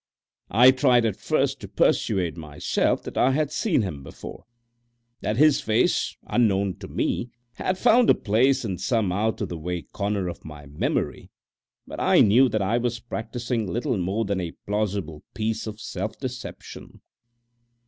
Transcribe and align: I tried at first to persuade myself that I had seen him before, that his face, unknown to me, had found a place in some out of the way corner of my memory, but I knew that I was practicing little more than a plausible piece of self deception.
I 0.49 0.71
tried 0.71 1.05
at 1.05 1.15
first 1.15 1.59
to 1.61 1.67
persuade 1.67 2.35
myself 2.35 3.03
that 3.03 3.19
I 3.19 3.29
had 3.33 3.51
seen 3.51 3.83
him 3.83 4.01
before, 4.01 4.45
that 5.19 5.37
his 5.37 5.61
face, 5.61 6.17
unknown 6.25 6.77
to 6.79 6.87
me, 6.87 7.29
had 7.57 7.77
found 7.77 8.09
a 8.09 8.15
place 8.15 8.65
in 8.65 8.79
some 8.79 9.11
out 9.11 9.41
of 9.41 9.49
the 9.49 9.59
way 9.59 9.83
corner 9.83 10.27
of 10.27 10.43
my 10.43 10.65
memory, 10.65 11.29
but 11.85 11.99
I 11.99 12.21
knew 12.21 12.49
that 12.49 12.63
I 12.63 12.79
was 12.79 12.99
practicing 12.99 13.67
little 13.67 13.99
more 13.99 14.25
than 14.25 14.39
a 14.41 14.53
plausible 14.65 15.21
piece 15.35 15.67
of 15.67 15.79
self 15.79 16.17
deception. 16.17 17.01